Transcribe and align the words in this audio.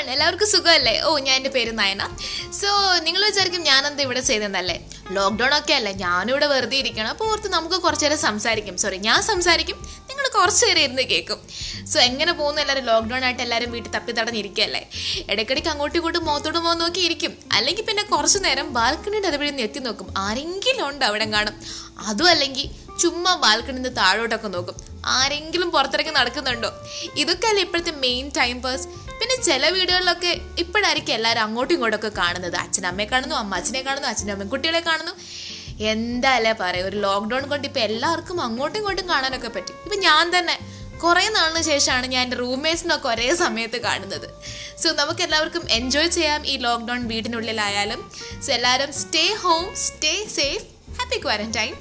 One 0.00 0.10
എല്ലാവർക്കും 0.14 0.48
സുഖമല്ലേ? 0.52 0.94
ഓ 1.06 1.10
ഞാൻ 1.26 1.34
എന്റെ 1.40 1.50
പേര് 1.54 1.72
നയന. 1.78 2.02
സോ 2.60 2.68
നിങ്ങൾ 3.06 3.22
വിചാരിക്കും 3.24 3.62
ഞാനെന്താ 3.70 4.02
ഇവിടെ 4.06 4.20
ചെയ്തെന്നല്ലേ 4.28 4.76
ലോക്ക്ഡൗൺ 5.16 5.52
ഒക്കെ 5.58 5.74
അല്ലേ? 5.78 5.92
ഞാനിവിടെ 6.02 6.46
വെറുതെ 6.52 6.76
ഇരിക്കണം. 6.82 7.10
അപ്പോൾ 7.14 7.30
ഓർത്ത് 7.30 7.48
നമുക്ക് 7.56 7.78
കുറച്ച് 7.84 8.04
നേരം 8.04 8.18
സംസാരിക്കും. 8.18 8.76
സോറി 8.82 8.96
ഞാൻ 9.06 9.22
സംസാരിക്കും. 9.22 9.78
നിങ്ങൾ 10.08 10.24
കുറച്ച് 10.38 10.62
നേരം 10.66 10.82
ഇരുന്ന് 10.86 11.02
കേൾക്കും. 11.02 11.40
സോ 11.92 12.00
എങ്ങനെ 12.00 12.32
പോകുന്നു 12.32 12.60
എല്ലാവരും? 12.62 12.84
ലോക്ക്ഡൗൺ 12.90 13.24
ആയിട്ട് 13.24 13.42
എല്ലാവരും 13.46 13.70
വീട്ടിൽ 13.74 13.90
തപ്പി 13.96 14.12
തടഞ്ഞിരിക്കുകയല്ലേ? 14.12 14.82
ഇടയ്ക്കിടയ്ക്ക് 15.32 15.70
അങ്ങോട്ടും 15.74 15.98
ഇങ്ങോട്ടും 15.98 16.24
മുഖത്തോട് 16.28 16.58
പോകാൻ 16.58 16.78
നോക്കി 16.84 17.00
ഇരിക്കും. 17.08 17.32
അല്ലെങ്കിൽ 17.52 17.84
പിന്നെ 17.90 18.02
കുറച്ച് 18.02 18.40
നേരം 18.46 18.72
ബാൽക്കണിയുടെ 18.78 19.28
അതുവഴി 19.32 19.50
നിന്ന് 19.50 19.62
എത്തി 19.62 19.82
നോക്കും. 19.88 20.08
ആരെങ്കിലും 20.26 20.88
ഉണ്ട് 20.88 21.04
അവിടെ 21.10 21.24
കാണും? 21.24 21.56
അതും 22.06 22.28
അല്ലെങ്കിൽ 22.34 22.68
ചുമ്മാ 23.02 23.34
ബാൽക്കണിന്ന് 23.44 23.92
താഴോട്ടൊക്കെ 24.00 24.48
നോക്കും. 24.56 24.76
ആരെങ്കിലും 25.06 25.68
പുറത്തിറങ്ങി 25.70 26.12
നടക്കുന്നുണ്ടോ? 26.12 26.70
ഇതൊക്കെ 27.22 27.46
അല്ലേ 27.46 27.62
ഇപ്പോഴത്തെ 27.62 27.90
മെയിൻ 28.06 28.30
ടൈം 28.38 28.56
ചില 29.46 29.68
വീടുകളിലൊക്കെ 29.76 30.32
ഇപ്പോഴായിരിക്കും 30.58 31.14
എല്ലാവരും 31.14 31.42
അങ്ങോട്ടും 31.46 31.74
ഇങ്ങോട്ടൊക്കെ 31.74 32.10
കാണുന്നത്. 32.18 32.56
അച്ഛനമ്മയെ 32.56 33.06
കാണുന്നു 33.12 33.34
അമ്മ 33.34 33.56
അച്ഛനെ 33.56 33.82
കാണുന്നു 33.82 34.08
അച്ഛനും 34.08 34.32
അമ്മയും 34.32 34.50
കുട്ടികളെ 34.54 34.80
കാണുന്നു. 34.80 35.14
എന്തായാലേ 35.92 36.52
പറയുക? 36.52 36.88
ഒരു 36.88 36.96
ലോക്ക്ഡൗൺ 36.96 37.48
കൊണ്ട് 37.48 37.66
ഇപ്പം 37.68 37.80
എല്ലാവർക്കും 37.80 38.40
അങ്ങോട്ടും 38.40 38.78
ഇങ്ങോട്ടും 38.78 39.08
കാണാനൊക്കെ 39.08 39.48
പറ്റി. 39.48 39.72
ഇപ്പം 39.84 40.00
ഞാൻ 40.08 40.38
തന്നെ 40.38 40.56
കുറേ 41.02 41.28
നാളിന് 41.28 41.62
ശേഷമാണ് 41.62 42.06
ഞാൻ 42.06 42.22
എന്റെ 42.22 42.36
റൂംമേറ്റ്സിനൊക്കെ 42.36 43.08
ഒരേ 43.08 43.28
സമയത്ത് 43.34 43.78
കാണുന്നത്. 43.82 44.26
സോ 44.82 44.88
നമുക്ക് 44.92 45.22
എല്ലാവർക്കും 45.22 45.64
എൻജോയ് 45.70 46.08
ചെയ്യാം 46.08 46.46
ഈ 46.46 46.56
ലോക്ക്ഡൗൺ 46.56 47.06
വീടിനുള്ളിലായാലും. 47.12 48.02
സോ 48.46 48.52
എല്ലാവരും 48.52 48.92
stay 49.02 49.24
home 49.44 49.64
stay 49.86 50.12
safe 50.38 50.66
happy 50.98 51.20
quarantine 51.26 51.74